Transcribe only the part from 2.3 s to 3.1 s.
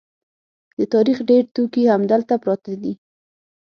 پراته دي.